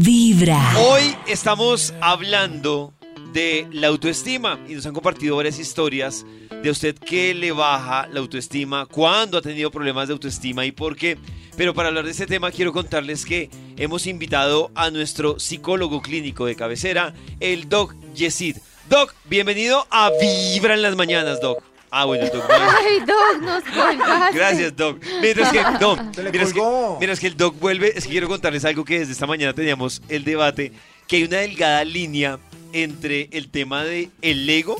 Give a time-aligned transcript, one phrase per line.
[0.00, 0.76] Vibra.
[0.76, 2.92] Hoy estamos hablando
[3.32, 6.26] de la autoestima y nos han compartido varias historias
[6.62, 10.96] de usted que le baja la autoestima, cuándo ha tenido problemas de autoestima y por
[10.96, 11.16] qué.
[11.56, 16.46] Pero para hablar de este tema quiero contarles que hemos invitado a nuestro psicólogo clínico
[16.46, 18.56] de cabecera, el Doc Yesid.
[18.88, 21.73] Doc, bienvenido a Vibra en las mañanas, Doc.
[21.96, 22.44] Ah, bueno, Doc.
[22.50, 24.36] Ay, Doc, nos colgaste.
[24.36, 24.98] Gracias, Doc.
[25.22, 28.98] Mientras que, no, mientras que, que el Doc vuelve, es que quiero contarles algo que
[28.98, 30.72] desde esta mañana teníamos el debate,
[31.06, 32.38] que hay una delgada línea
[32.72, 34.76] entre el tema de el ego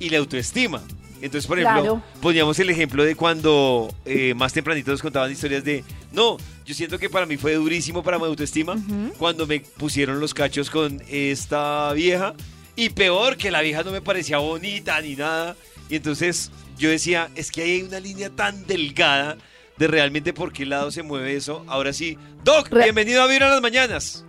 [0.00, 0.82] y la autoestima.
[1.20, 2.02] Entonces, por ejemplo, Claro.
[2.22, 6.98] poníamos el ejemplo de cuando eh, más tempranito nos contaban historias de, no, yo siento
[6.98, 8.76] que para mí fue durísimo para mi autoestima
[9.18, 12.34] cuando me pusieron los cachos con esta vieja
[12.76, 15.54] y peor que la vieja no me parecía bonita ni nada.
[15.88, 19.36] Y entonces yo decía, es que hay una línea tan delgada
[19.76, 21.64] de realmente por qué lado se mueve eso.
[21.68, 24.24] Ahora sí, Doc, Re- bienvenido a Vibra en las Mañanas.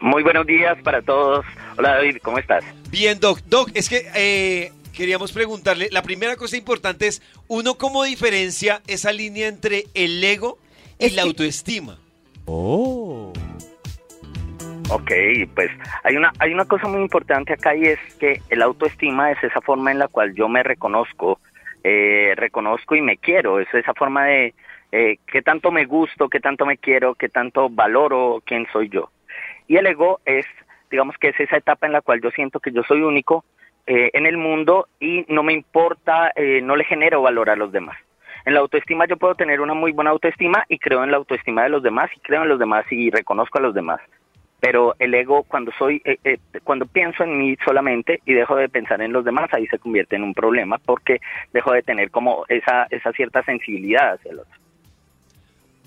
[0.00, 1.44] Muy buenos días para todos.
[1.76, 2.64] Hola David, ¿cómo estás?
[2.90, 3.40] Bien, Doc.
[3.46, 9.12] Doc, es que eh, queríamos preguntarle, la primera cosa importante es, uno cómo diferencia esa
[9.12, 10.58] línea entre el ego
[10.98, 11.98] y Es la que- autoestima.
[14.94, 15.10] Ok,
[15.54, 15.70] pues
[16.04, 19.62] hay una, hay una cosa muy importante acá y es que el autoestima es esa
[19.62, 21.40] forma en la cual yo me reconozco,
[21.82, 24.54] eh, reconozco y me quiero, es esa forma de
[24.92, 29.08] eh, qué tanto me gusto, qué tanto me quiero, qué tanto valoro quién soy yo.
[29.66, 30.44] Y el ego es,
[30.90, 33.46] digamos que es esa etapa en la cual yo siento que yo soy único
[33.86, 37.72] eh, en el mundo y no me importa, eh, no le genero valor a los
[37.72, 37.96] demás.
[38.44, 41.62] En la autoestima yo puedo tener una muy buena autoestima y creo en la autoestima
[41.62, 44.02] de los demás y creo en los demás y reconozco a los demás.
[44.62, 48.68] Pero el ego cuando soy eh, eh, cuando pienso en mí solamente y dejo de
[48.68, 51.20] pensar en los demás ahí se convierte en un problema porque
[51.52, 54.61] dejo de tener como esa esa cierta sensibilidad hacia el otro.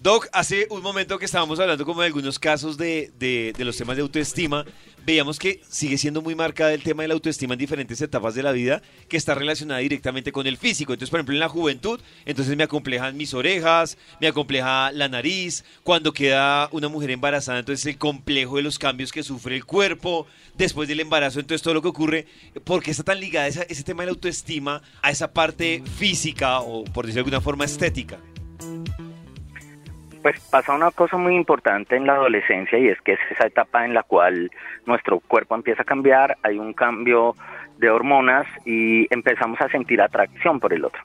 [0.05, 3.95] Doc, hace un momento que estábamos hablando como de algunos casos de, de- los temas
[3.95, 4.63] de autoestima,
[5.03, 8.43] veíamos que sigue siendo muy marcada el tema de la autoestima en diferentes etapas de
[8.43, 10.93] la vida, que está relacionada directamente con el físico.
[10.93, 15.65] Entonces, por ejemplo, en la juventud, entonces me acomplejan mis orejas, me acompleja la nariz,
[15.81, 20.27] cuando queda una mujer embarazada, entonces el complejo de los cambios que sufre el cuerpo,
[20.55, 22.27] después del embarazo, entonces todo lo que ocurre,
[22.63, 26.83] ¿por qué está tan ligada ese tema de la autoestima a esa parte física o,
[26.83, 28.19] por decirlo de alguna forma, estética?
[30.25, 33.85] Pues pasa una cosa muy importante en la adolescencia y es que es esa etapa
[33.85, 34.49] en la cual
[34.87, 37.35] nuestro cuerpo empieza a cambiar, hay un cambio
[37.77, 40.99] de hormonas y empezamos a sentir atracción por el otro.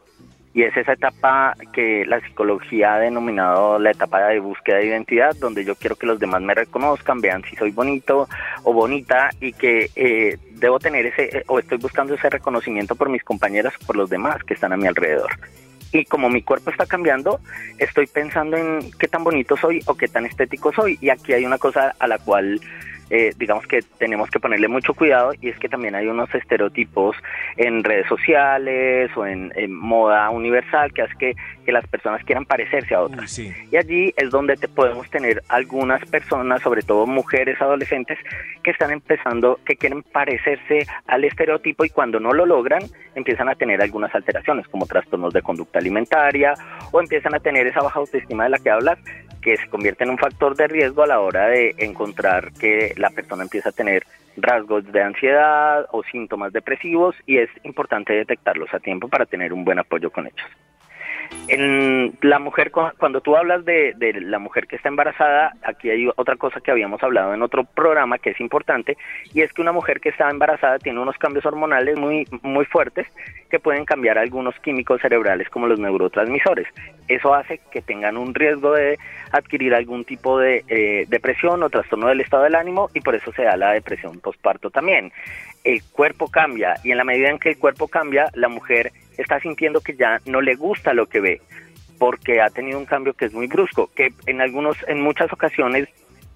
[0.54, 5.36] Y es esa etapa que la psicología ha denominado la etapa de búsqueda de identidad,
[5.36, 8.26] donde yo quiero que los demás me reconozcan, vean si soy bonito
[8.62, 13.10] o bonita y que eh, debo tener ese, eh, o estoy buscando ese reconocimiento por
[13.10, 15.30] mis compañeras o por los demás que están a mi alrededor.
[15.92, 17.40] Y como mi cuerpo está cambiando,
[17.78, 20.98] estoy pensando en qué tan bonito soy o qué tan estético soy.
[21.00, 22.60] Y aquí hay una cosa a la cual,
[23.10, 27.16] eh, digamos que tenemos que ponerle mucho cuidado y es que también hay unos estereotipos
[27.56, 31.34] en redes sociales o en, en moda universal que hace que,
[31.64, 33.38] que las personas quieran parecerse a otras.
[33.38, 33.52] Uy, sí.
[33.70, 38.18] Y allí es donde te podemos tener algunas personas, sobre todo mujeres adolescentes,
[38.62, 42.82] que están empezando, que quieren parecerse al estereotipo y cuando no lo logran,
[43.14, 46.54] empiezan a tener algunas alteraciones como trastornos de conducta alimentaria
[46.92, 48.98] o empiezan a tener esa baja autoestima de la que hablas,
[49.40, 53.10] que se convierte en un factor de riesgo a la hora de encontrar que la
[53.10, 54.04] persona empieza a tener
[54.36, 59.64] rasgos de ansiedad o síntomas depresivos y es importante detectarlos a tiempo para tener un
[59.64, 60.46] buen apoyo con ellos.
[61.48, 65.90] En la mujer, cu- cuando tú hablas de, de la mujer que está embarazada, aquí
[65.90, 68.96] hay otra cosa que habíamos hablado en otro programa que es importante,
[69.34, 73.06] y es que una mujer que está embarazada tiene unos cambios hormonales muy, muy fuertes
[73.50, 76.68] que pueden cambiar algunos químicos cerebrales como los neurotransmisores.
[77.08, 78.96] Eso hace que tengan un riesgo de
[79.32, 83.32] adquirir algún tipo de eh, depresión o trastorno del estado del ánimo y por eso
[83.32, 85.12] se da la depresión postparto también.
[85.64, 89.40] El cuerpo cambia y en la medida en que el cuerpo cambia, la mujer está
[89.40, 91.40] sintiendo que ya no le gusta lo que ve
[92.00, 95.86] porque ha tenido un cambio que es muy brusco, que en algunos, en muchas ocasiones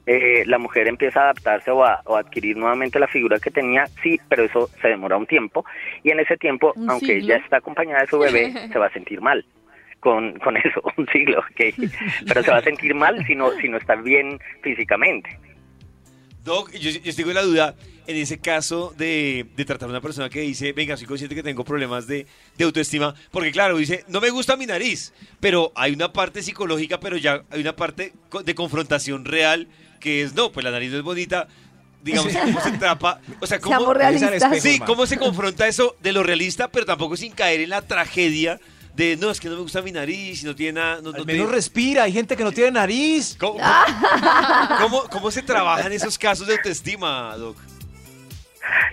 [0.07, 3.51] eh, la mujer empieza a adaptarse o a, o a adquirir nuevamente la figura que
[3.51, 5.65] tenía, sí, pero eso se demora un tiempo
[6.03, 7.29] y en ese tiempo, ¿Un aunque siglo?
[7.29, 9.43] ya está acompañada de su bebé, se va a sentir mal
[10.01, 11.89] con, con eso, un siglo, ok,
[12.29, 15.39] pero se va a sentir mal si no, si no está bien físicamente.
[16.45, 17.75] Doc, yo, yo con la duda
[18.07, 21.43] en ese caso de, de tratar a una persona que dice, venga, soy consciente que
[21.43, 25.93] tengo problemas de, de autoestima, porque claro, dice, no me gusta mi nariz, pero hay
[25.93, 28.13] una parte psicológica, pero ya hay una parte
[28.45, 29.69] de confrontación real
[30.01, 31.49] que es, no, pues la nariz no es bonita,
[32.03, 33.21] digamos, ¿cómo se trapa?
[33.41, 33.77] O sea, ¿cómo,
[34.51, 34.61] espejo.
[34.63, 38.61] sí, ¿cómo se confronta eso de lo realista, pero tampoco sin caer en la tragedia
[38.95, 41.01] de no, es que no me gusta mi nariz, y no tiene nada.
[41.03, 43.35] No, Al no menos tiene- respira, hay gente que no tiene nariz.
[43.41, 43.59] ¿Cómo,
[44.81, 47.57] cómo- cómo se trabajan esos casos de autoestima, Doc?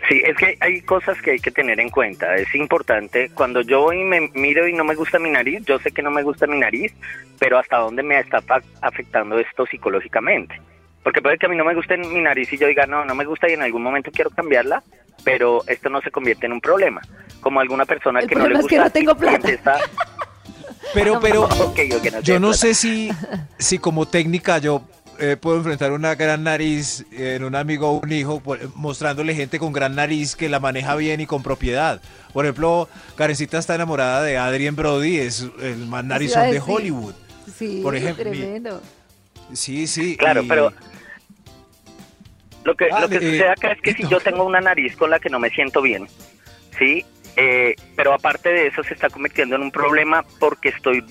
[0.09, 2.35] Sí, es que hay cosas que hay que tener en cuenta.
[2.35, 5.79] Es importante, cuando yo voy y me miro y no me gusta mi nariz, yo
[5.79, 6.93] sé que no me gusta mi nariz,
[7.39, 8.41] pero hasta dónde me está
[8.81, 10.59] afectando esto psicológicamente.
[11.03, 13.15] Porque puede que a mí no me guste mi nariz y yo diga, no, no
[13.15, 14.83] me gusta y en algún momento quiero cambiarla,
[15.23, 17.01] pero esto no se convierte en un problema.
[17.39, 19.35] Como alguna persona El que no le problema es que gusta no tengo plata.
[19.37, 19.77] empieza-
[20.93, 22.53] Pero, pero, Ok, ok, no yo no plata.
[22.57, 23.09] sé si,
[23.57, 24.83] si como técnica yo
[25.21, 28.41] eh, puedo enfrentar una gran nariz en un amigo o un hijo,
[28.75, 32.01] mostrándole gente con gran nariz que la maneja bien y con propiedad.
[32.33, 36.59] Por ejemplo, Karencita está enamorada de Adrien Brody, es el más narizón de.
[36.59, 37.13] Hollywood.
[37.55, 38.81] Sí, Por ejemplo, mi- tremendo.
[39.53, 40.17] Sí, sí.
[40.17, 40.73] Claro, y- pero
[42.63, 44.95] lo que, Ah, lo que eh, sucede acá es que si yo tengo una nariz
[44.95, 46.07] con la que no me siento bien,
[46.77, 47.05] ¿sí?
[47.37, 51.03] Eh, pero aparte de eso se está convirtiendo en un problema porque estoy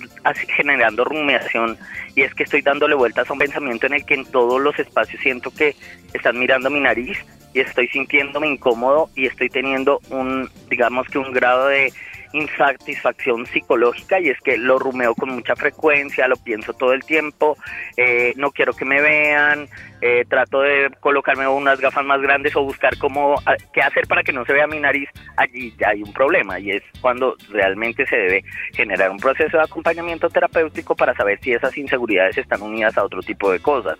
[0.55, 1.77] generando rumiación
[2.15, 4.77] y es que estoy dándole vueltas a un pensamiento en el que en todos los
[4.77, 5.75] espacios siento que
[6.13, 7.17] están mirando mi nariz
[7.53, 11.91] y estoy sintiéndome incómodo y estoy teniendo un, digamos que un grado de
[12.33, 17.57] insatisfacción psicológica y es que lo rumeo con mucha frecuencia, lo pienso todo el tiempo,
[17.97, 19.67] eh, no quiero que me vean,
[20.01, 24.23] eh, trato de colocarme unas gafas más grandes o buscar cómo, a- qué hacer para
[24.23, 28.05] que no se vea mi nariz, allí ya hay un problema y es cuando realmente
[28.07, 28.43] se debe
[28.73, 33.21] generar un proceso de acompañamiento terapéutico para saber si esas inseguridades están unidas a otro
[33.21, 33.99] tipo de cosas.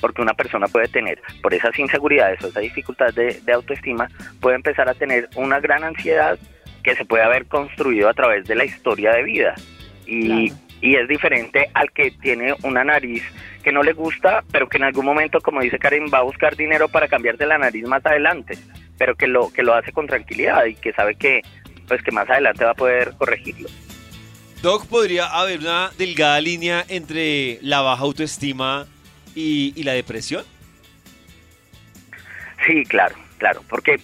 [0.00, 4.86] Porque una persona puede tener, por esas inseguridades o esa dificultad de autoestima, puede empezar
[4.88, 6.38] a tener una gran ansiedad
[6.84, 9.54] que se puede haber construido a través de la historia de vida.
[10.06, 10.60] Y, Claro.
[10.82, 13.22] y es diferente al que tiene una nariz
[13.62, 16.54] que no le gusta, pero que en algún momento, como dice Karen, va a buscar
[16.56, 18.58] dinero para cambiarse la nariz más adelante,
[18.98, 21.40] pero que lo, que lo hace con tranquilidad y que sabe que,
[21.88, 23.68] pues, que más adelante va a poder corregirlo.
[24.60, 28.86] Doc, ¿podría haber una delgada línea entre la baja autoestima
[29.34, 30.44] y, y la depresión?
[32.66, 34.00] Sí, claro, claro, porque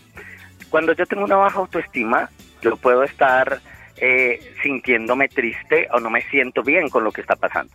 [0.70, 2.30] cuando yo tengo una baja autoestima,
[2.62, 3.60] yo puedo estar
[4.02, 7.72] eh, sintiéndome triste o no me siento bien con lo que está pasando.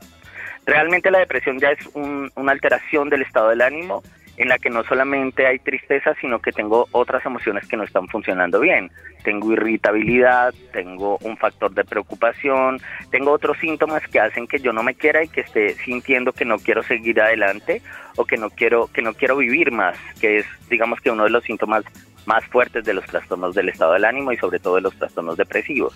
[0.66, 4.02] Realmente la depresión ya es un- una alteración del estado del ánimo
[4.38, 8.08] en la que no solamente hay tristeza, sino que tengo otras emociones que no están
[8.10, 8.92] funcionando bien.
[9.24, 12.82] Tengo irritabilidad, tengo un factor de preocupación,
[13.12, 16.44] tengo otros síntomas que hacen que yo no me quiera y que esté sintiendo que
[16.44, 17.82] no quiero seguir adelante
[18.18, 21.30] o que no quiero que no quiero vivir más, que es digamos que uno de
[21.30, 21.86] los síntomas
[22.26, 25.38] más fuertes de los trastornos del estado del ánimo y sobre todo de los trastornos
[25.38, 25.96] depresivos.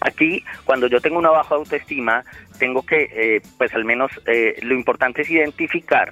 [0.00, 2.24] Aquí, cuando yo tengo una baja autoestima,
[2.58, 6.10] tengo que, eh, pues al menos eh, lo importante es identificar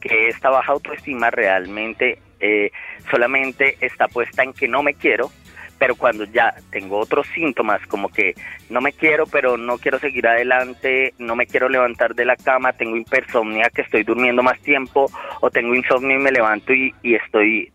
[0.00, 2.70] que esta baja autoestima realmente eh,
[3.10, 5.30] solamente está puesta en que no me quiero,
[5.78, 8.34] pero cuando ya tengo otros síntomas como que
[8.70, 12.72] no me quiero, pero no quiero seguir adelante, no me quiero levantar de la cama,
[12.74, 15.10] tengo hipersomnia, que estoy durmiendo más tiempo,
[15.40, 17.72] o tengo insomnio y me levanto y, y estoy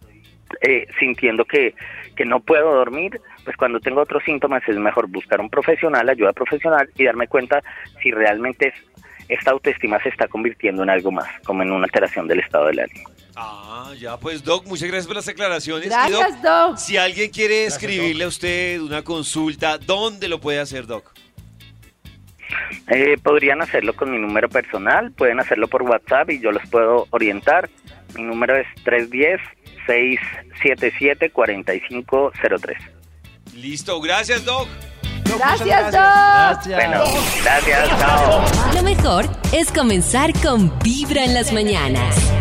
[0.62, 1.74] eh, sintiendo que,
[2.16, 6.34] que no puedo dormir, pues cuando tengo otros síntomas es mejor buscar un profesional, ayuda
[6.34, 7.64] profesional y darme cuenta
[8.02, 8.74] si realmente es-
[9.28, 12.80] esta autoestima se está convirtiendo en algo más, como en una alteración del estado del
[12.80, 13.10] ánimo.
[13.36, 15.86] Ah, ya, pues Doc, muchas gracias por las aclaraciones.
[15.88, 16.78] Y, Doc, Gracias, Doc.
[16.78, 21.14] si alguien quiere Gracias, escribirle a usted una consulta, ¿dónde lo puede hacer, Doc?
[22.90, 27.08] Eh, podrían hacerlo con mi número personal, pueden hacerlo por WhatsApp y yo los puedo
[27.12, 27.70] orientar.
[28.16, 28.68] Mi número es
[29.88, 32.76] 310-677-4503.
[33.56, 34.68] Listo, gracias, Doc.
[35.24, 36.66] Doc, Gracias, gracias.
[36.66, 36.76] Doc.
[36.76, 37.04] Bueno,
[37.44, 38.44] gracias, chao.
[38.74, 42.41] Lo mejor es comenzar con Vibra en las mañanas.